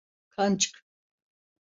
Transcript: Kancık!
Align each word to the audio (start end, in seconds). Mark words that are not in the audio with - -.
Kancık! 0.29 0.85